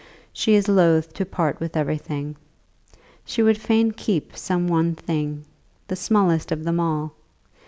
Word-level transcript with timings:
She 0.33 0.55
is 0.55 0.67
loth 0.67 1.13
to 1.13 1.25
part 1.27 1.59
with 1.59 1.77
everything. 1.77 2.35
She 3.23 3.43
would 3.43 3.59
fain 3.59 3.91
keep 3.91 4.35
some 4.35 4.65
one 4.67 4.95
thing, 4.95 5.45
the 5.89 5.95
smallest 5.95 6.51
of 6.51 6.63
them 6.63 6.79
all. 6.79 7.13